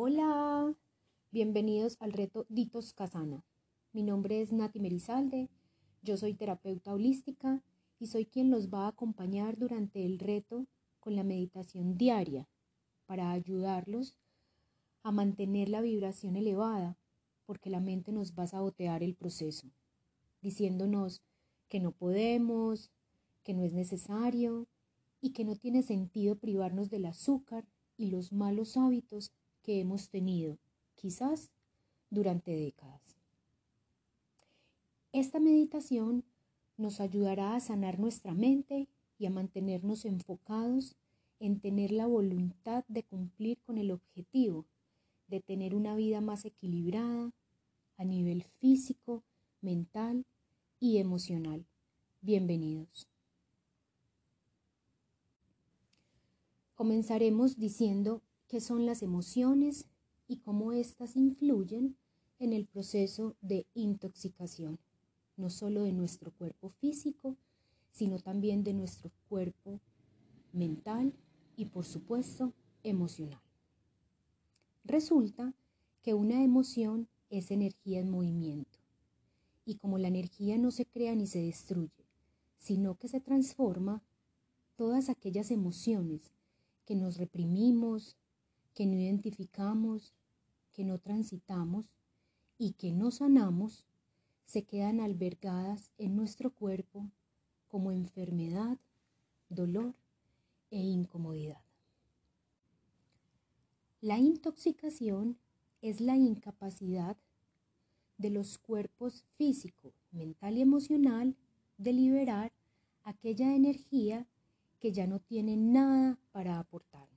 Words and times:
Hola, 0.00 0.76
bienvenidos 1.32 1.96
al 1.98 2.12
reto 2.12 2.46
Ditos 2.48 2.92
Casana. 2.92 3.44
Mi 3.92 4.04
nombre 4.04 4.40
es 4.40 4.52
Nati 4.52 4.78
Merizalde, 4.78 5.48
yo 6.02 6.16
soy 6.16 6.34
terapeuta 6.34 6.94
holística 6.94 7.64
y 7.98 8.06
soy 8.06 8.24
quien 8.24 8.48
los 8.48 8.68
va 8.72 8.84
a 8.84 8.90
acompañar 8.90 9.58
durante 9.58 10.06
el 10.06 10.20
reto 10.20 10.68
con 11.00 11.16
la 11.16 11.24
meditación 11.24 11.96
diaria 11.96 12.46
para 13.06 13.32
ayudarlos 13.32 14.14
a 15.02 15.10
mantener 15.10 15.68
la 15.68 15.80
vibración 15.80 16.36
elevada, 16.36 16.96
porque 17.44 17.68
la 17.68 17.80
mente 17.80 18.12
nos 18.12 18.38
va 18.38 18.44
a 18.44 18.46
sabotear 18.54 19.02
el 19.02 19.16
proceso, 19.16 19.66
diciéndonos 20.42 21.24
que 21.68 21.80
no 21.80 21.90
podemos, 21.90 22.92
que 23.42 23.52
no 23.52 23.64
es 23.64 23.72
necesario 23.72 24.68
y 25.20 25.32
que 25.32 25.44
no 25.44 25.56
tiene 25.56 25.82
sentido 25.82 26.36
privarnos 26.36 26.88
del 26.88 27.06
azúcar 27.06 27.66
y 27.96 28.12
los 28.12 28.32
malos 28.32 28.76
hábitos 28.76 29.32
que 29.68 29.80
hemos 29.80 30.08
tenido, 30.08 30.56
quizás 30.94 31.50
durante 32.08 32.52
décadas. 32.52 33.18
Esta 35.12 35.40
meditación 35.40 36.24
nos 36.78 37.00
ayudará 37.00 37.54
a 37.54 37.60
sanar 37.60 37.98
nuestra 37.98 38.32
mente 38.32 38.88
y 39.18 39.26
a 39.26 39.30
mantenernos 39.30 40.06
enfocados 40.06 40.96
en 41.38 41.60
tener 41.60 41.92
la 41.92 42.06
voluntad 42.06 42.86
de 42.88 43.02
cumplir 43.02 43.60
con 43.60 43.76
el 43.76 43.90
objetivo 43.90 44.64
de 45.26 45.40
tener 45.40 45.74
una 45.74 45.94
vida 45.94 46.22
más 46.22 46.46
equilibrada 46.46 47.34
a 47.98 48.04
nivel 48.06 48.44
físico, 48.44 49.22
mental 49.60 50.24
y 50.80 50.96
emocional. 50.96 51.66
Bienvenidos. 52.22 53.06
Comenzaremos 56.74 57.58
diciendo 57.58 58.22
qué 58.48 58.60
son 58.60 58.86
las 58.86 59.02
emociones 59.02 59.86
y 60.26 60.38
cómo 60.38 60.72
éstas 60.72 61.16
influyen 61.16 61.96
en 62.38 62.52
el 62.52 62.66
proceso 62.66 63.36
de 63.40 63.66
intoxicación, 63.74 64.78
no 65.36 65.50
solo 65.50 65.82
de 65.82 65.92
nuestro 65.92 66.32
cuerpo 66.32 66.70
físico, 66.70 67.36
sino 67.90 68.18
también 68.18 68.64
de 68.64 68.74
nuestro 68.74 69.10
cuerpo 69.28 69.80
mental 70.52 71.12
y 71.56 71.66
por 71.66 71.84
supuesto 71.84 72.52
emocional. 72.82 73.42
Resulta 74.84 75.54
que 76.02 76.14
una 76.14 76.42
emoción 76.42 77.08
es 77.30 77.50
energía 77.50 78.00
en 78.00 78.10
movimiento 78.10 78.78
y 79.64 79.76
como 79.76 79.98
la 79.98 80.08
energía 80.08 80.56
no 80.56 80.70
se 80.70 80.86
crea 80.86 81.14
ni 81.14 81.26
se 81.26 81.42
destruye, 81.42 82.06
sino 82.56 82.94
que 82.94 83.08
se 83.08 83.20
transforma, 83.20 84.02
todas 84.76 85.08
aquellas 85.08 85.50
emociones 85.50 86.32
que 86.86 86.94
nos 86.94 87.18
reprimimos, 87.18 88.16
que 88.78 88.86
no 88.86 88.94
identificamos, 88.96 90.14
que 90.70 90.84
no 90.84 91.00
transitamos 91.00 91.90
y 92.58 92.74
que 92.74 92.92
no 92.92 93.10
sanamos, 93.10 93.88
se 94.44 94.62
quedan 94.62 95.00
albergadas 95.00 95.90
en 95.98 96.14
nuestro 96.14 96.54
cuerpo 96.54 97.10
como 97.66 97.90
enfermedad, 97.90 98.78
dolor 99.48 99.96
e 100.70 100.78
incomodidad. 100.78 101.60
La 104.00 104.18
intoxicación 104.18 105.38
es 105.82 106.00
la 106.00 106.16
incapacidad 106.16 107.16
de 108.16 108.30
los 108.30 108.58
cuerpos 108.58 109.24
físico, 109.36 109.92
mental 110.12 110.56
y 110.56 110.60
emocional 110.60 111.34
de 111.78 111.94
liberar 111.94 112.52
aquella 113.02 113.56
energía 113.56 114.28
que 114.78 114.92
ya 114.92 115.08
no 115.08 115.18
tiene 115.18 115.56
nada 115.56 116.16
para 116.30 116.60
aportarnos. 116.60 117.07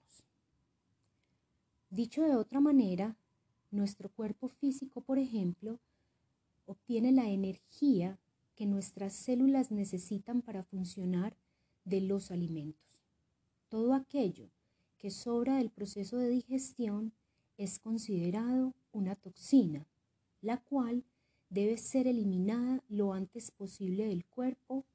Dicho 1.92 2.24
de 2.24 2.38
otra 2.38 2.62
manera, 2.62 3.18
nuestro 3.70 4.08
cuerpo 4.08 4.48
físico, 4.48 5.02
por 5.02 5.20
ejemplo, 5.20 5.78
obtiene 6.66 7.12
la 7.12 7.30
energía 7.30 8.18
que 8.56 8.66
nuestras 8.66 9.12
células 9.12 9.72
necesitan 9.72 10.42
para 10.42 10.64
funcionar 10.64 11.36
de 11.84 12.00
los 12.00 12.32
alimentos. 12.32 13.04
Todo 13.68 13.94
aquello 13.94 14.48
que 15.00 15.12
sobra 15.12 15.58
del 15.58 15.70
proceso 15.70 16.18
de 16.18 16.30
digestión 16.30 17.12
es 17.58 17.78
considerado 17.78 18.74
una 18.94 19.18
toxina, 19.18 19.86
la 20.42 20.62
cual 20.62 21.04
debe 21.50 21.78
ser 21.78 22.08
eliminada 22.08 22.82
lo 22.88 23.12
antes 23.12 23.52
posible 23.52 24.06
del 24.06 24.24
cuerpo 24.24 24.86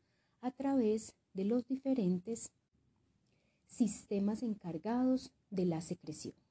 a 0.40 0.50
través 0.50 1.14
de 1.34 1.44
los 1.44 1.66
diferentes 1.66 2.52
sistemas 3.66 4.42
encargados 4.42 5.30
de 5.50 5.66
la 5.66 5.82
secreción. 5.82 6.45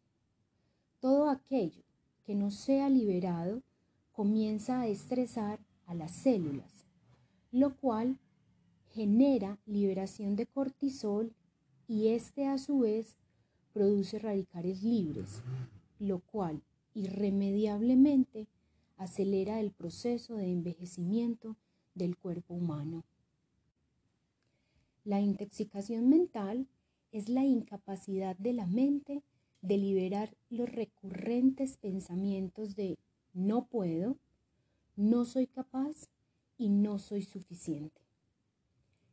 Todo 1.05 1.29
aquello 1.29 1.83
que 2.23 2.33
no 2.33 2.49
sea 2.49 2.89
liberado 2.89 3.61
comienza 4.11 4.81
a 4.81 4.87
estresar 4.87 5.59
a 5.85 5.93
las 5.93 6.09
células, 6.11 6.83
lo 7.51 7.77
cual 7.77 8.17
genera 8.89 9.59
liberación 9.67 10.35
de 10.35 10.47
cortisol 10.47 11.31
y 11.87 12.07
este 12.07 12.47
a 12.47 12.57
su 12.57 12.79
vez 12.79 13.17
produce 13.71 14.17
radicales 14.17 14.81
libres, 14.81 15.43
lo 15.99 16.21
cual 16.21 16.63
irremediablemente 16.95 18.47
acelera 18.97 19.59
el 19.59 19.69
proceso 19.69 20.37
de 20.37 20.51
envejecimiento 20.51 21.55
del 21.93 22.17
cuerpo 22.17 22.55
humano. 22.55 23.03
La 25.03 25.21
intoxicación 25.21 26.09
mental 26.09 26.65
es 27.11 27.29
la 27.29 27.43
incapacidad 27.43 28.35
de 28.37 28.53
la 28.53 28.65
mente 28.65 29.21
de 29.65 29.77
liberar 29.77 30.35
los 30.49 30.69
recurrentes 30.69 31.77
pensamientos 31.77 32.75
de 32.75 32.97
no 33.33 33.67
puedo, 33.67 34.17
no 34.95 35.25
soy 35.25 35.47
capaz 35.47 36.09
y 36.57 36.69
no 36.69 36.99
soy 36.99 37.23
suficiente. 37.23 38.01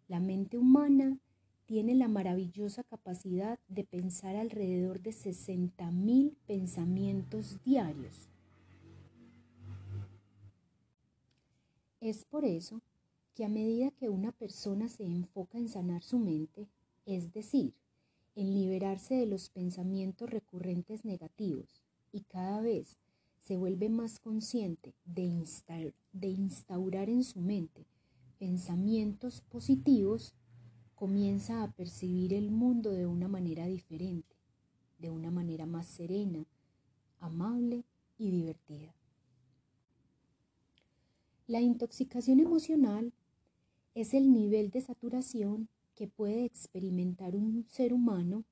La 0.09 0.21
mente 0.21 0.59
humana 0.59 1.19
tiene 1.67 1.95
la 1.95 2.09
maravillosa 2.09 2.85
capacidad 2.85 3.59
de 3.69 3.85
pensar 3.85 4.37
alrededor 4.37 5.01
de 5.01 5.11
60.000 5.11 6.37
pensamientos 6.47 7.63
diarios. 7.65 8.29
Es 12.01 12.25
por 12.25 12.45
eso 12.45 12.83
que 13.35 13.45
a 13.45 13.49
medida 13.49 13.91
que 13.93 14.09
una 14.09 14.33
persona 14.33 14.89
se 14.89 15.05
enfoca 15.05 15.57
en 15.57 15.69
sanar 15.69 16.03
su 16.03 16.19
mente, 16.19 16.69
es 17.07 17.33
decir, 17.33 17.75
en 18.35 18.55
liberarse 18.55 19.15
de 19.15 19.27
los 19.27 19.51
pensamientos 19.51 20.31
recurrentes 20.31 21.05
negativos 21.05 21.83
y 22.13 22.23
cada 22.23 22.61
vez 22.61 22.99
se 23.41 23.57
vuelve 23.57 23.89
más 23.89 24.19
consciente 24.19 24.95
de, 25.05 25.45
de 26.13 26.29
instaurar 26.29 27.09
en 27.09 27.25
su 27.25 27.41
mente 27.41 27.87
pensamientos 28.39 29.41
positivos, 29.43 30.35
comienza 30.97 31.63
a 31.63 31.71
percibir 31.71 32.35
el 32.35 32.51
mundo 32.51 32.91
de 32.91 33.07
una 33.07 33.29
manera 33.29 33.67
diferente, 33.67 34.35
de 34.99 35.11
una 35.11 35.31
manera 35.31 35.65
más 35.65 35.87
serena, 35.87 36.45
amable 37.21 37.85
y 38.19 38.33
divertida. 38.33 38.97
La 41.47 41.61
intoxicación 41.61 42.41
emocional 42.41 43.13
es 43.95 44.13
el 44.13 44.33
nivel 44.33 44.71
de 44.71 44.81
saturación 44.81 45.69
que 46.03 46.09
puede 46.09 46.45
experimentar 46.45 47.37
un 47.37 47.65
ser 47.69 47.93
humano 47.93 48.45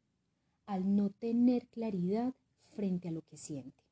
al 0.66 0.94
no 0.94 1.10
tener 1.10 1.66
claridad 1.66 2.32
frente 2.68 3.08
a 3.08 3.10
lo 3.10 3.22
que 3.22 3.36
siente. 3.36 3.82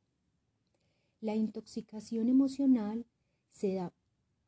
La 1.21 1.35
intoxicación 1.35 2.29
emocional 2.29 3.05
se 3.51 3.75
da 3.75 3.93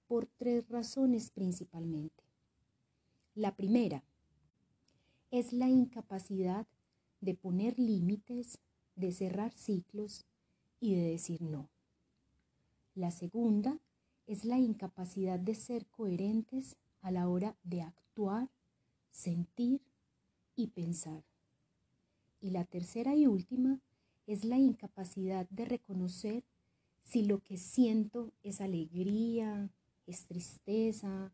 por 0.06 0.26
tres 0.26 0.68
razones 0.68 1.32
principalmente. 1.32 2.22
La 3.34 3.56
primera 3.56 4.04
es 5.32 5.52
la 5.52 5.68
incapacidad 5.68 6.68
de 7.20 7.34
poner 7.34 7.80
límites, 7.80 8.60
de 8.94 9.10
cerrar 9.10 9.50
ciclos 9.50 10.24
y 10.78 10.94
de 10.94 11.02
decir 11.02 11.42
no. 11.42 11.68
La 12.94 13.10
segunda 13.10 13.80
es 14.28 14.44
la 14.44 14.60
incapacidad 14.60 15.40
de 15.40 15.56
ser 15.56 15.88
coherentes 15.88 16.76
a 17.00 17.10
la 17.10 17.28
hora 17.28 17.56
de 17.64 17.82
actuar, 17.82 18.48
sentir 19.10 19.80
y 20.56 20.68
pensar. 20.68 21.24
Y 22.40 22.50
la 22.50 22.64
tercera 22.64 23.14
y 23.14 23.26
última 23.26 23.80
es 24.26 24.44
la 24.44 24.58
incapacidad 24.58 25.48
de 25.50 25.64
reconocer 25.64 26.44
si 27.02 27.24
lo 27.24 27.40
que 27.40 27.56
siento 27.56 28.32
es 28.42 28.60
alegría, 28.60 29.70
es 30.06 30.26
tristeza, 30.26 31.32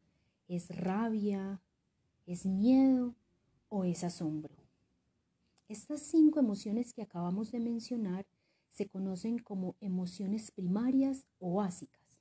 es 0.48 0.68
rabia, 0.68 1.60
¿Es 2.26 2.44
miedo 2.44 3.14
o 3.68 3.84
es 3.84 4.02
asombro? 4.02 4.52
Estas 5.68 6.02
cinco 6.02 6.40
emociones 6.40 6.92
que 6.92 7.02
acabamos 7.02 7.52
de 7.52 7.60
mencionar 7.60 8.26
se 8.68 8.88
conocen 8.88 9.38
como 9.38 9.76
emociones 9.80 10.50
primarias 10.50 11.24
o 11.38 11.54
básicas. 11.54 12.20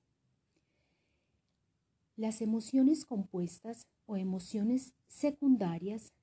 Las 2.16 2.40
emociones 2.40 3.04
compuestas 3.04 3.88
o 4.06 4.18
emociones 4.18 4.94
secundarias 5.08 6.14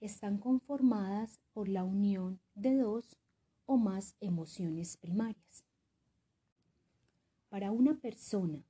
están 0.00 0.38
conformadas 0.38 1.40
por 1.52 1.68
la 1.68 1.84
unión 1.84 2.40
de 2.54 2.76
dos 2.76 3.16
o 3.66 3.76
más 3.76 4.16
emociones 4.20 4.96
primarias. 4.96 5.64
Para 7.48 7.72
una 7.72 7.94
persona, 7.94 8.62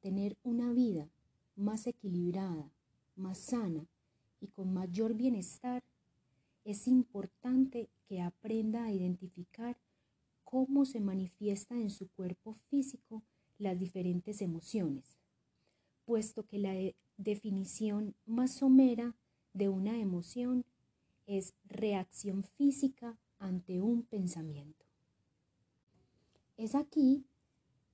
tener 0.00 0.36
una 0.42 0.72
vida 0.72 1.08
más 1.54 1.86
equilibrada, 1.86 2.70
más 3.14 3.38
sana 3.38 3.86
y 4.40 4.48
con 4.48 4.72
mayor 4.72 5.14
bienestar, 5.14 5.82
es 6.64 6.86
importante 6.88 7.88
que 8.08 8.20
aprenda 8.20 8.84
a 8.84 8.92
identificar 8.92 9.76
cómo 10.44 10.84
se 10.84 11.00
manifiesta 11.00 11.74
en 11.74 11.90
su 11.90 12.08
cuerpo 12.08 12.56
físico 12.68 13.22
las 13.58 13.78
diferentes 13.78 14.42
emociones, 14.42 15.18
puesto 16.04 16.44
que 16.46 16.58
la 16.58 16.74
definición 17.16 18.14
más 18.26 18.52
somera 18.52 19.14
de 19.52 19.68
una 19.68 19.98
emoción 19.98 20.64
es 21.26 21.54
reacción 21.64 22.44
física 22.44 23.18
ante 23.38 23.80
un 23.80 24.02
pensamiento. 24.02 24.84
Es 26.56 26.74
aquí 26.74 27.24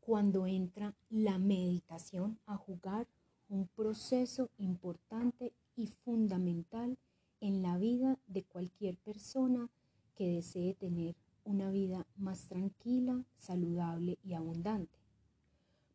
cuando 0.00 0.46
entra 0.46 0.94
la 1.10 1.38
meditación 1.38 2.38
a 2.46 2.56
jugar 2.56 3.06
un 3.48 3.68
proceso 3.68 4.50
importante 4.58 5.52
y 5.76 5.86
fundamental 5.86 6.98
en 7.40 7.62
la 7.62 7.76
vida 7.76 8.18
de 8.26 8.44
cualquier 8.44 8.96
persona 8.98 9.68
que 10.14 10.28
desee 10.28 10.74
tener 10.74 11.16
una 11.44 11.70
vida 11.70 12.06
más 12.16 12.46
tranquila, 12.46 13.24
saludable 13.36 14.18
y 14.22 14.34
abundante. 14.34 14.98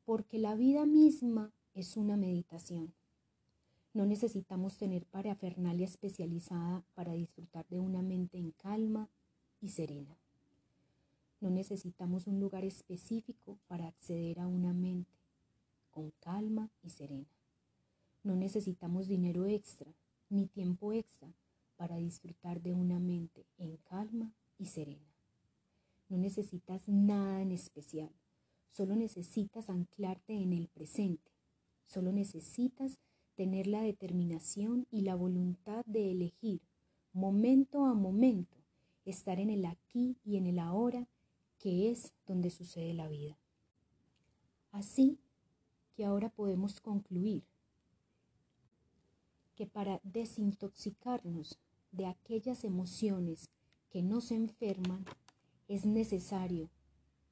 Porque 0.06 0.39
la 0.39 0.56
vida 0.56 0.85
misma 0.85 1.51
es 1.74 1.95
una 1.95 2.18
meditación. 2.18 2.94
No 3.98 4.06
necesitamos 4.06 4.78
tener 4.78 5.08
parafernalia 5.08 5.88
especializada 5.88 6.84
para 6.94 7.14
disfrutar 7.14 7.68
de 7.68 7.80
una 7.80 8.04
mente 8.04 8.38
en 8.38 8.52
calma 8.52 9.10
y 9.60 9.70
serena. 9.70 10.16
No 11.42 11.50
necesitamos 11.50 12.28
un 12.28 12.40
lugar 12.40 12.64
específico 12.64 13.58
para 13.66 13.88
acceder 13.88 14.40
a 14.40 14.46
una 14.46 14.72
mente 14.72 15.18
con 15.90 16.12
calma 16.20 16.70
y 16.84 16.92
serena. 16.92 17.26
No 18.22 18.36
necesitamos 18.36 19.08
dinero 19.08 19.48
extra 19.48 19.92
ni 20.30 20.46
tiempo 20.46 20.94
extra 20.94 21.34
para 21.76 21.96
disfrutar 21.96 22.62
de 22.62 22.74
una 22.74 23.00
mente 23.00 23.48
en 23.58 23.78
calma 23.78 24.32
y 24.60 24.68
serena. 24.68 25.12
No 26.08 26.20
necesitas 26.20 26.88
nada 26.88 27.42
en 27.42 27.52
especial, 27.52 28.12
solo 28.70 28.96
necesitas 28.96 29.72
anclarte 29.72 30.34
en 30.34 30.54
el 30.54 30.68
presente, 30.68 31.32
solo 31.88 32.12
necesitas 32.12 33.00
tener 33.38 33.68
la 33.68 33.81
determinación 33.81 34.88
y 34.89 35.01
la 35.01 35.16
voluntad 35.16 35.86
de 35.86 36.12
elegir 36.12 36.60
momento 37.13 37.86
a 37.86 37.94
momento 37.94 38.57
estar 39.06 39.39
en 39.39 39.51
el 39.51 39.66
aquí 39.66 40.18
y 40.25 40.38
en 40.38 40.48
el 40.48 40.60
ahora, 40.60 41.07
que 41.60 41.89
es 41.92 42.13
donde 42.25 42.50
sucede 42.50 42.94
la 42.94 43.07
vida. 43.07 43.38
Así 44.72 45.19
que 45.95 46.04
ahora 46.04 46.30
podemos 46.30 46.81
concluir 46.81 47.44
que 49.56 49.68
para 49.68 50.01
desintoxicarnos 50.04 51.60
de 51.92 52.07
aquellas 52.07 52.63
emociones 52.63 53.50
que 53.89 54.01
nos 54.01 54.31
enferman, 54.31 55.06
es 55.68 55.86
necesario 55.86 56.69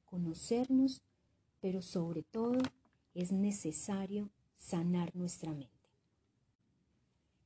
conocernos, 0.04 1.02
pero 1.60 1.82
sobre 1.82 2.22
todo 2.22 2.58
es 3.14 3.32
necesario 3.32 4.30
sanar 4.56 5.14
nuestra 5.14 5.52
mente. 5.52 5.75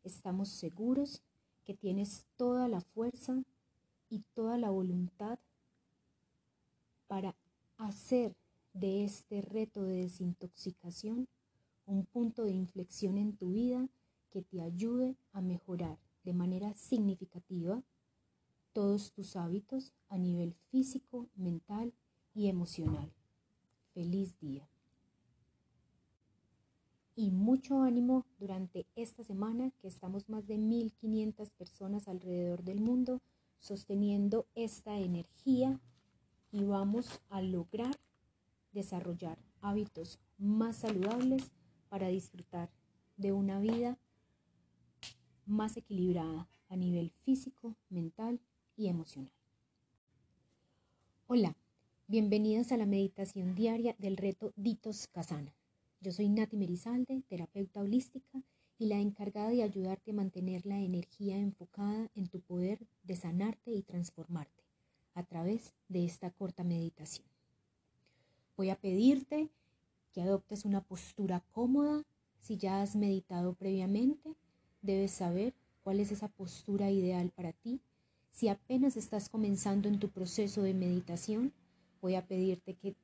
Estamos 0.03 0.49
seguros 0.49 1.23
que 1.65 1.75
tienes 1.75 2.27
toda 2.37 2.69
la 2.69 2.81
fuerza 2.81 3.43
y 4.09 4.21
toda 4.35 4.59
la 4.59 4.71
voluntad 4.71 5.39
para 7.07 7.37
hacer 7.77 8.35
de 8.73 9.05
este 9.05 9.43
reto 9.43 9.85
de 9.85 10.03
desintoxicación 10.03 11.29
un 11.87 12.07
punto 12.07 12.45
de 12.45 12.53
inflexión 12.53 13.19
en 13.19 13.37
tu 13.37 13.53
vida 13.53 13.89
que 14.31 14.43
te 14.43 14.63
ayude 14.63 15.17
a 15.33 15.41
mejorar 15.41 15.99
de 16.25 16.33
manera 16.33 16.75
significativa 16.75 17.83
todos 18.73 19.13
tus 19.13 19.37
hábitos 19.37 19.93
a 20.09 20.17
nivel 20.17 20.55
físico, 20.71 21.29
mental 21.35 21.93
y 22.35 22.49
emocional. 22.49 23.13
Feliz 23.93 24.39
día. 24.39 24.69
Y 27.21 27.31
mucho 27.31 27.83
ánimo 27.83 28.25
durante 28.39 28.87
esta 28.97 29.23
semana 29.23 29.73
que 29.73 29.89
estamos 29.89 30.31
más 30.31 30.47
de 30.47 30.57
1.500 30.57 31.51
personas 31.51 32.09
alrededor 32.09 32.65
del 32.65 32.81
mundo 32.81 33.21
sosteniendo 33.59 34.47
esta 34.55 34.97
energía 34.97 35.79
y 36.51 36.65
vamos 36.65 37.21
a 37.29 37.43
lograr 37.43 37.95
desarrollar 38.73 39.39
hábitos 39.61 40.19
más 40.39 40.77
saludables 40.77 41.53
para 41.91 42.09
disfrutar 42.09 42.71
de 43.19 43.33
una 43.33 43.61
vida 43.61 43.99
más 45.45 45.77
equilibrada 45.77 46.49
a 46.71 46.77
nivel 46.77 47.11
físico, 47.27 47.77
mental 47.91 48.41
y 48.79 48.89
emocional. 48.89 49.35
Hola, 51.27 51.55
bienvenidos 52.09 52.73
a 52.73 52.79
la 52.79 52.87
meditación 52.87 53.55
diaria 53.55 53.95
del 53.99 54.17
reto 54.17 54.55
Ditos 54.57 55.07
Casana. 55.09 55.55
Yo 56.03 56.13
soy 56.13 56.31
Nati 56.31 56.57
Merizalde, 56.57 57.23
terapeuta 57.29 57.83
holística 57.83 58.43
y 58.79 58.87
la 58.87 58.99
encargada 58.99 59.51
de 59.51 59.63
ayudarte 59.63 60.13
a 60.13 60.15
mantener 60.15 60.65
la 60.65 60.79
energía 60.79 61.37
enfocada 61.37 62.11
en 62.15 62.27
tu 62.27 62.41
poder 62.41 62.79
de 63.03 63.17
sanarte 63.17 63.71
y 63.71 63.83
transformarte 63.83 64.65
a 65.13 65.23
través 65.25 65.75
de 65.89 66.07
esta 66.07 66.31
corta 66.31 66.65
meditación. 66.65 67.27
Voy 68.57 68.71
a 68.71 68.77
pedirte 68.77 69.51
que 70.15 70.23
adoptes 70.23 70.65
una 70.65 70.81
postura 70.81 71.45
cómoda. 71.53 72.03
Si 72.41 72.57
ya 72.57 72.81
has 72.81 72.97
meditado 72.97 73.53
previamente, 73.53 74.35
debes 74.81 75.11
saber 75.11 75.53
cuál 75.83 76.01
es 76.01 76.13
esa 76.13 76.29
postura 76.29 76.91
ideal 76.91 77.29
para 77.29 77.53
ti. 77.53 77.79
Si 78.31 78.49
apenas 78.49 78.97
estás 78.97 79.29
comenzando 79.29 79.87
en 79.87 79.99
tu 79.99 80.09
proceso 80.09 80.63
de 80.63 80.73
meditación, 80.73 81.53
voy 82.01 82.15
a 82.15 82.27
pedirte 82.27 82.73
que 82.73 82.97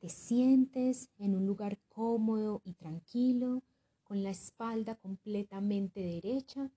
te 0.00 0.08
sientes 0.08 1.10
en 1.18 1.36
un 1.36 1.46
lugar 1.46 1.78
cómodo 1.90 2.62
y 2.64 2.72
tranquilo, 2.72 3.62
con 4.02 4.22
la 4.22 4.30
completamente 4.96 6.00
derecha. 6.00 6.70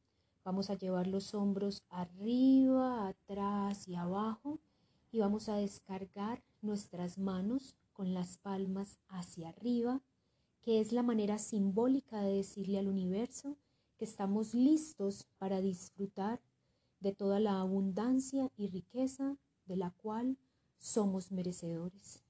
Vamos 0.43 0.69
a 0.69 0.75
llevar 0.75 1.07
los 1.07 1.33
hombros 1.33 1.83
arriba, 1.89 3.07
atrás 3.07 3.87
y 3.87 3.95
abajo 3.95 4.59
y 5.11 5.19
vamos 5.19 5.47
a 5.47 5.55
descargar 5.55 6.43
nuestras 6.61 7.17
manos 7.17 7.75
con 7.93 8.13
las 8.13 8.37
palmas 8.37 8.97
hacia 9.07 9.49
arriba, 9.49 10.01
que 10.61 10.79
es 10.79 10.91
la 10.91 11.03
manera 11.03 11.37
simbólica 11.37 12.21
de 12.21 12.37
decirle 12.37 12.79
al 12.79 12.87
universo 12.87 13.57
que 13.97 14.05
estamos 14.05 14.53
listos 14.53 15.27
para 15.37 15.61
disfrutar 15.61 16.41
de 16.99 17.13
toda 17.13 17.39
la 17.39 17.59
abundancia 17.59 18.51
y 18.57 18.67
riqueza 18.67 19.37
de 19.65 19.77
la 19.77 19.91
cual 19.91 20.37
somos 20.77 21.31
merecedores. 21.31 22.23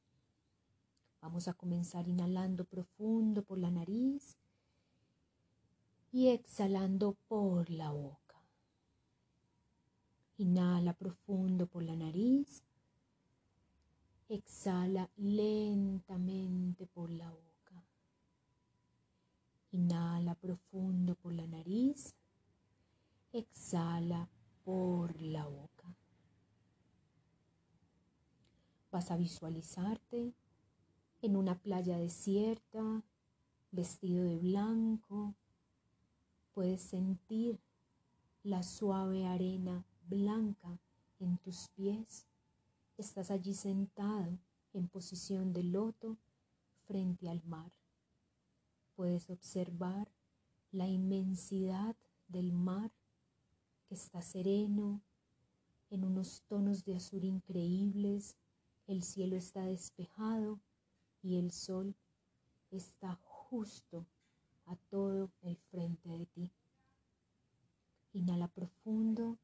Vamos 1.21 1.47
a 1.47 1.53
comenzar 1.53 2.07
inhalando 2.07 2.65
profundo 2.65 3.43
por 3.43 3.57
la 3.57 3.71
nariz 3.71 4.35
y 6.13 6.29
exhalando 6.29 7.17
por 7.27 7.71
la 7.71 7.89
boca. 7.89 8.39
Inhala 10.37 10.93
profundo 10.93 11.65
por 11.65 11.81
la 11.81 11.95
nariz. 11.95 12.61
Exhala 14.29 15.09
lentamente 15.17 16.85
por 16.85 17.09
la 17.09 17.31
boca. 17.31 17.83
Inhala 19.71 20.35
profundo 20.35 21.15
por 21.15 21.33
la 21.33 21.47
nariz. 21.47 22.13
Exhala 23.31 24.29
por 24.63 25.19
la 25.19 25.47
boca. 25.47 25.95
Vas 28.91 29.09
a 29.09 29.17
visualizarte 29.17 30.35
en 31.23 31.35
una 31.35 31.57
playa 31.57 31.97
desierta, 31.97 33.03
vestido 33.71 34.23
de 34.23 34.37
blanco. 34.37 35.33
Puedes 36.53 36.81
sentir 36.81 37.59
la 38.43 38.63
suave 38.63 39.25
arena 39.25 39.85
blanca 40.07 40.79
en 41.19 41.37
tus 41.37 41.69
pies. 41.69 42.25
Estás 42.97 43.31
allí 43.31 43.53
sentado 43.53 44.37
en 44.73 44.87
posición 44.87 45.53
de 45.53 45.63
loto 45.63 46.17
frente 46.85 47.29
al 47.29 47.43
mar 47.45 47.71
puedes 48.95 49.29
observar 49.29 50.07
la 50.71 50.87
inmensidad 50.87 51.95
del 52.27 52.51
mar 52.51 52.91
que 53.87 53.95
está 53.95 54.21
sereno, 54.21 55.01
en 55.89 56.05
unos 56.05 56.41
tonos 56.47 56.83
de 56.85 56.95
azul 56.95 57.23
increíbles, 57.23 58.35
el 58.87 59.03
cielo 59.03 59.35
está 59.35 59.65
despejado 59.65 60.59
y 61.21 61.37
el 61.37 61.51
sol 61.51 61.95
está 62.71 63.15
justo 63.21 64.05
a 64.65 64.75
todo 64.89 65.29
el 65.41 65.57
frente 65.57 66.09
de 66.09 66.25
ti. 66.25 66.51
Inhala 68.13 68.47
profundo. 68.47 69.37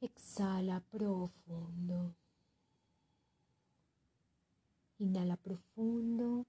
Exhala 0.00 0.80
profundo. 0.80 2.14
Inhala 4.98 5.36
profundo. 5.36 6.46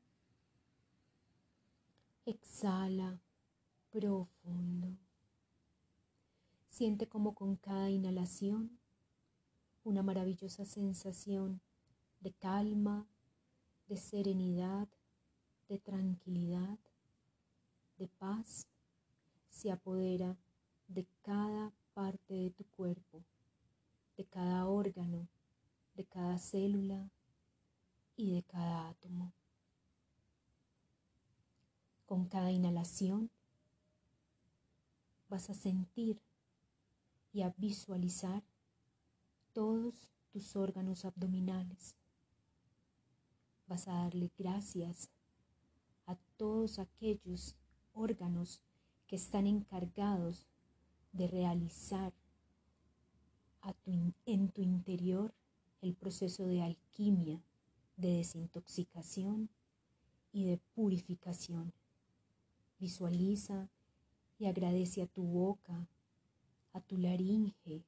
Exhala 2.26 3.22
profundo. 3.92 4.98
Siente 6.70 7.08
como 7.08 7.34
con 7.36 7.56
cada 7.56 7.90
inhalación 7.90 8.80
una 9.86 10.02
maravillosa 10.02 10.66
sensación 10.66 11.62
de 12.20 12.34
calma, 12.34 13.08
de 13.88 13.98
serenidad, 13.98 14.90
de 15.68 15.80
tranquilidad, 15.80 16.78
de 17.98 18.08
paz 18.08 18.68
se 19.50 19.72
apodera 19.72 20.38
de 20.88 21.08
cada 21.22 21.72
parte 21.94 22.34
de 22.34 22.52
tu 22.52 22.66
cuerpo, 22.66 23.24
de 24.18 24.26
cada 24.26 24.68
órgano, 24.68 25.28
de 25.96 26.06
cada 26.06 26.38
célula 26.38 27.10
y 28.16 28.36
de 28.36 28.44
cada 28.44 28.90
átomo. 28.90 29.34
Con 32.06 32.28
cada 32.28 32.52
inhalación 32.52 33.32
vas 35.30 35.50
a 35.50 35.54
sentir 35.54 36.22
y 37.34 37.42
a 37.42 37.54
visualizar 37.58 38.44
todos 39.54 40.12
tus 40.32 40.56
órganos 40.56 41.06
abdominales. 41.06 41.96
Vas 43.68 43.88
a 43.88 43.94
darle 43.94 44.32
gracias 44.38 45.10
todos 46.38 46.80
aquellos 46.80 47.56
órganos 47.94 48.62
que 49.08 49.16
están 49.16 49.48
encargados 49.48 50.46
de 51.12 51.28
realizar 51.28 52.14
en 54.26 54.50
tu 54.50 54.62
interior 54.62 55.34
el 55.82 55.96
proceso 55.96 56.46
de 56.46 56.62
alquimia, 56.62 57.42
de 57.98 58.18
desintoxicación 58.18 59.50
y 60.32 60.46
de 60.46 60.58
purificación. 60.76 61.74
Visualiza 62.80 63.70
y 64.38 64.48
agradece 64.48 65.02
a 65.02 65.08
tu 65.08 65.24
boca, 65.24 65.88
a 66.74 66.82
tu 66.82 66.98
laringe, 66.98 67.84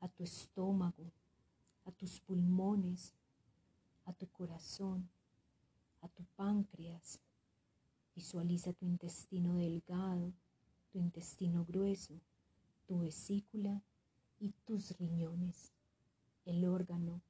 a 0.00 0.08
tu 0.08 0.22
estómago, 0.22 1.10
a 1.84 1.92
tus 1.92 2.20
pulmones, 2.20 3.12
a 4.04 4.12
tu 4.12 4.26
corazón, 4.28 5.08
a 6.00 6.08
tu 6.08 6.24
páncreas. 6.36 7.18
Visualiza 8.14 8.72
tu 8.72 8.84
intestino 8.84 9.54
delgado, 9.54 10.32
tu 10.90 10.98
intestino 10.98 11.64
grueso, 11.64 12.20
tu 12.86 13.00
vesícula 13.00 13.82
y 14.38 14.52
tus 14.66 14.96
riñones, 14.98 15.72
el 16.44 16.64
órgano 16.66 17.22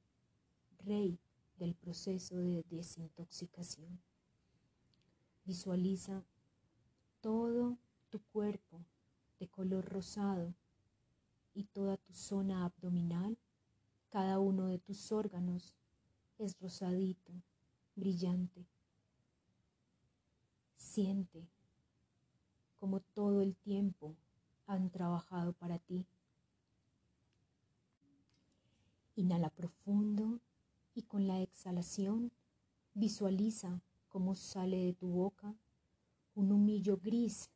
rey 0.79 1.17
del 1.57 1.73
proceso 1.75 2.37
de 2.37 2.65
desintoxicación. 2.69 3.99
Visualiza 5.45 6.25
todo 7.21 7.77
tu 8.09 8.19
cuerpo 8.33 8.83
de 9.39 9.47
color 9.47 9.85
rosado 9.85 10.53
y 11.53 11.63
toda 11.65 11.97
tu 11.97 12.13
zona 12.13 12.65
abdominal, 12.65 13.37
cada 14.09 14.39
uno 14.39 14.67
de 14.67 14.79
tus 14.79 15.11
órganos 15.11 15.75
es 16.37 16.59
rosadito, 16.59 17.31
brillante. 17.95 18.65
Siente 20.93 21.49
como 22.75 22.99
todo 22.99 23.41
el 23.41 23.55
tiempo 23.55 24.15
han 24.67 24.91
trabajado 24.91 25.53
para 25.53 25.79
ti. 25.79 26.05
Inhala 29.15 29.49
profundo 29.49 30.39
y 30.93 31.01
con 31.01 31.25
la 31.25 31.41
exhalación 31.41 32.31
visualiza 32.93 33.81
cómo 34.07 34.35
sale 34.35 34.85
de 34.85 34.93
tu 34.93 35.07
boca 35.07 35.55
un 36.35 36.51
humillo 36.51 36.99
gris 37.01 37.49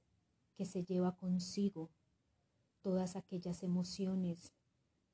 que 0.55 0.65
se 0.65 0.83
lleva 0.83 1.15
consigo 1.15 1.91
todas 2.81 3.15
aquellas 3.15 3.61
emociones 3.61 4.51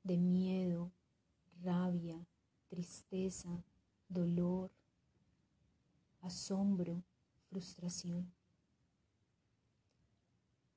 de 0.02 0.16
miedo, 0.16 0.90
rabia, 1.60 2.26
tristeza, 2.70 3.62
dolor, 4.08 4.70
asombro, 6.22 7.02
frustración. 7.54 8.34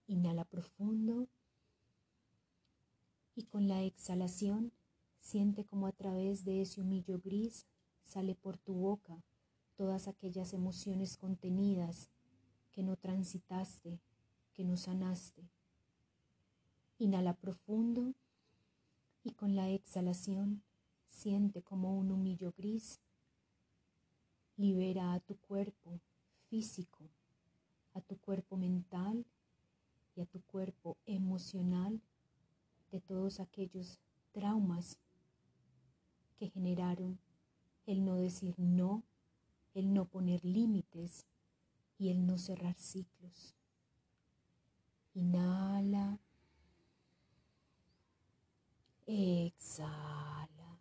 Inhala 0.06 0.46
profundo 0.46 1.28
y 3.34 3.46
con 3.46 3.68
la 3.68 3.82
exhalación 3.82 4.72
siente 5.18 5.66
como 5.66 5.88
a 5.88 5.92
través 5.92 6.46
de 6.46 6.62
ese 6.62 6.80
humillo 6.80 7.20
gris 7.20 7.66
sale 8.04 8.36
por 8.36 8.60
tu 8.60 8.74
boca 8.76 9.24
todas 9.76 10.08
aquellas 10.08 10.54
emociones 10.54 11.18
contenidas 11.18 12.10
que 12.72 12.84
no 12.84 12.96
transitaste, 12.96 14.00
que 14.54 14.64
no 14.64 14.78
sanaste. 14.78 15.50
Inhala 17.00 17.34
profundo 17.34 18.14
y 19.24 19.32
con 19.32 19.56
la 19.56 19.72
exhalación 19.72 20.62
siente 21.08 21.64
como 21.64 21.98
un 21.98 22.12
humillo 22.12 22.54
gris 22.56 23.00
libera 24.58 25.14
a 25.14 25.20
tu 25.22 25.38
cuerpo 25.38 26.00
físico, 26.50 27.10
a 27.94 28.02
tu 28.02 28.18
cuerpo 28.18 28.58
mental 28.58 29.26
y 30.16 30.22
a 30.22 30.26
tu 30.26 30.42
cuerpo 30.42 30.98
emocional 31.06 32.02
de 32.92 33.02
todos 33.02 33.40
aquellos 33.40 34.00
traumas 34.32 34.98
que 36.38 36.50
generaron 36.50 37.20
el 37.86 38.04
no 38.06 38.16
decir 38.16 38.56
no, 38.58 39.04
el 39.74 39.94
no 39.94 40.06
poner 40.06 40.44
límites 40.44 41.26
y 41.98 42.10
el 42.10 42.26
no 42.26 42.38
cerrar 42.38 42.76
ciclos. 42.78 43.56
Inhala. 45.14 46.20
Exhala. 49.06 50.80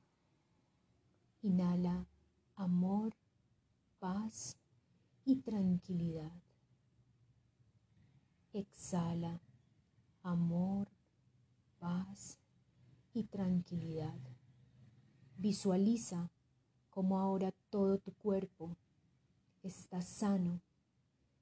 Inhala 1.42 2.06
amor, 2.56 3.14
paz 4.00 4.56
y 5.26 5.36
tranquilidad. 5.36 6.32
Exhala 8.52 9.38
amor, 10.22 10.88
paz 11.78 12.38
y 13.12 13.24
tranquilidad. 13.24 14.18
Visualiza 15.36 16.30
cómo 16.88 17.18
ahora 17.18 17.52
todo 17.68 17.98
tu 17.98 18.12
cuerpo 18.14 18.76
está 19.62 20.00
sano 20.00 20.60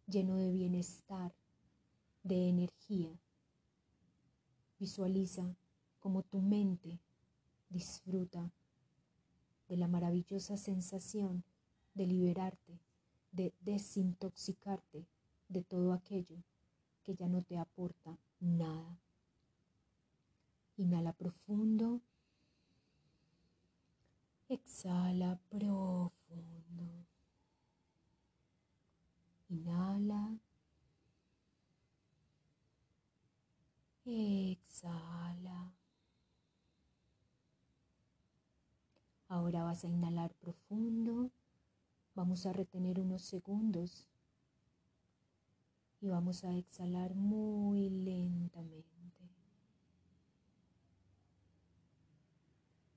lleno 0.07 0.37
de 0.37 0.51
bienestar, 0.51 1.35
de 2.23 2.49
energía. 2.49 3.21
Visualiza 4.79 5.57
cómo 6.01 6.23
tu 6.23 6.41
mente 6.41 6.99
disfruta 7.69 8.51
de 9.69 9.77
la 9.77 9.89
maravillosa 9.89 10.57
sensación 10.57 11.45
de 11.95 12.07
liberarte, 12.07 12.81
de 13.35 13.53
desintoxicarte 13.61 15.05
de 15.49 15.63
todo 15.63 15.93
aquello 15.93 16.39
que 17.03 17.15
ya 17.15 17.29
no 17.29 17.43
te 17.43 17.59
aporta 17.59 18.17
nada. 18.41 18.99
Inhala 20.77 21.13
profundo. 21.13 22.01
Exhala 24.49 25.39
profundo. 25.51 27.07
Inhala. 29.49 30.39
Exhala. 34.07 35.73
Ahora 39.29 39.65
vas 39.65 39.85
a 39.85 39.89
inhalar 39.89 40.33
profundo. 40.35 41.31
Vamos 42.15 42.47
a 42.47 42.53
retener 42.53 43.01
unos 43.01 43.23
segundos. 43.23 44.09
Y 46.01 46.09
vamos 46.09 46.45
a 46.45 46.55
exhalar 46.57 47.15
muy 47.15 47.91
lentamente. 47.91 48.95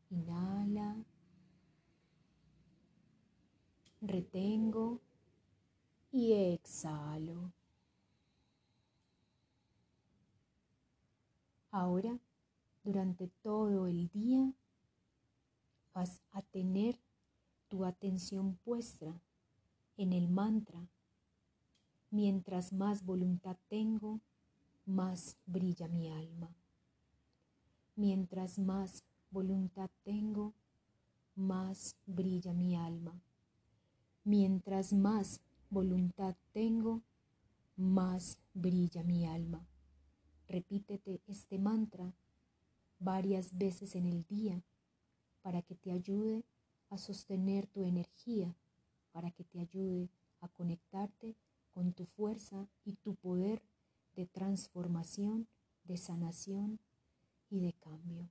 Inhala. 0.09 1.03
Retengo 4.01 5.01
y 6.11 6.33
exhalo. 6.33 7.51
Ahora, 11.71 12.19
durante 12.83 13.27
todo 13.41 13.87
el 13.87 14.09
día, 14.09 14.53
vas 15.93 16.21
a 16.31 16.41
tener 16.43 16.99
tu 17.67 17.85
atención 17.85 18.55
puesta 18.63 19.21
en 19.97 20.13
el 20.13 20.29
mantra. 20.29 20.87
Mientras 22.09 22.71
más 22.73 23.03
voluntad 23.03 23.57
tengo, 23.67 24.21
más 24.85 25.37
brilla 25.45 25.87
mi 25.87 26.09
alma. 26.09 26.55
Mientras 27.95 28.57
más 28.59 29.03
voluntad 29.31 29.89
tengo, 30.03 30.53
más 31.35 31.95
brilla 32.05 32.53
mi 32.53 32.75
alma. 32.75 33.21
Mientras 34.23 34.93
más 34.93 35.41
voluntad 35.69 36.35
tengo, 36.53 37.01
más 37.75 38.39
brilla 38.53 39.03
mi 39.03 39.25
alma. 39.25 39.67
Repítete 40.47 41.21
este 41.27 41.59
mantra 41.59 42.13
varias 42.99 43.57
veces 43.57 43.95
en 43.95 44.05
el 44.05 44.23
día 44.25 44.63
para 45.41 45.61
que 45.61 45.75
te 45.75 45.91
ayude 45.91 46.43
a 46.89 46.97
sostener 46.97 47.67
tu 47.67 47.83
energía, 47.83 48.55
para 49.11 49.31
que 49.31 49.43
te 49.43 49.59
ayude 49.59 50.09
a 50.41 50.47
conectarte 50.47 51.35
con 51.73 51.93
tu 51.93 52.05
fuerza 52.05 52.67
y 52.85 52.93
tu 52.93 53.15
poder 53.15 53.61
de 54.15 54.25
transformación, 54.25 55.47
de 55.83 55.97
sanación 55.97 56.79
y 57.49 57.61
de 57.61 57.73
cambio. 57.73 58.29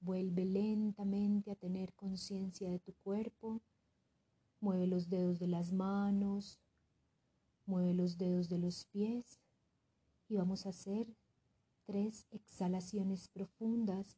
Vuelve 0.00 0.44
lentamente 0.44 1.50
a 1.50 1.56
tener 1.56 1.92
conciencia 1.94 2.70
de 2.70 2.78
tu 2.78 2.92
cuerpo, 2.94 3.60
mueve 4.60 4.86
los 4.86 5.08
dedos 5.08 5.38
de 5.38 5.48
las 5.48 5.72
manos, 5.72 6.60
mueve 7.66 7.94
los 7.94 8.18
dedos 8.18 8.48
de 8.48 8.58
los 8.58 8.84
pies 8.86 9.40
y 10.28 10.36
vamos 10.36 10.66
a 10.66 10.70
hacer 10.70 11.08
tres 11.86 12.26
exhalaciones 12.30 13.28
profundas 13.28 14.16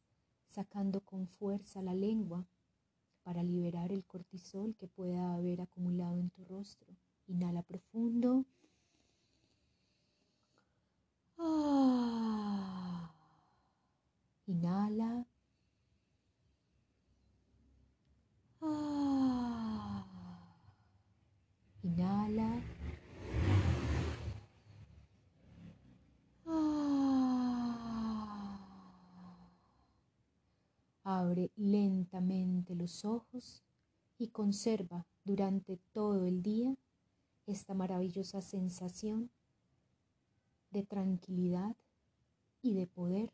sacando 0.49 1.01
con 1.01 1.27
fuerza 1.27 1.81
la 1.81 1.93
lengua 1.93 2.45
para 3.23 3.43
liberar 3.43 3.91
el 3.91 4.03
cortisol 4.05 4.75
que 4.75 4.87
pueda 4.87 5.33
haber 5.35 5.61
acumulado 5.61 6.19
en 6.19 6.29
tu 6.31 6.43
rostro. 6.45 6.87
Inhala 7.27 7.61
profundo. 7.61 8.45
Ah. 11.37 13.11
Inhala. 14.47 15.25
Ah. 18.61 20.03
Inhala. 21.83 22.61
Abre 31.11 31.49
lentamente 31.55 32.75
los 32.75 33.03
ojos 33.03 33.63
y 34.19 34.27
conserva 34.27 35.07
durante 35.23 35.77
todo 35.91 36.23
el 36.25 36.43
día 36.43 36.77
esta 37.47 37.73
maravillosa 37.73 38.43
sensación 38.43 39.31
de 40.69 40.83
tranquilidad 40.83 41.75
y 42.61 42.75
de 42.75 42.85
poder 42.85 43.31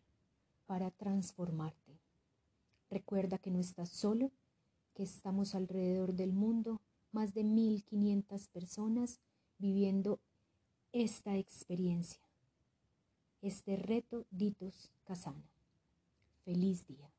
para 0.68 0.90
transformarte. 0.90 2.00
Recuerda 2.90 3.40
que 3.40 3.52
no 3.52 3.60
estás 3.60 3.90
solo, 3.90 4.32
que 4.94 5.04
estamos 5.04 5.54
alrededor 5.54 6.14
del 6.14 6.32
mundo, 6.32 6.80
más 7.12 7.34
de 7.34 7.44
1500 7.44 8.48
personas 8.48 9.20
viviendo 9.58 10.22
esta 10.94 11.36
experiencia, 11.36 12.22
este 13.42 13.76
reto 13.76 14.26
Ditos 14.32 14.94
Casana. 15.04 15.44
Feliz 16.46 16.88
día. 16.88 17.15